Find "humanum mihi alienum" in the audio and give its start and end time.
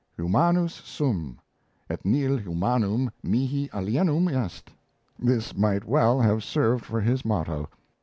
2.39-4.27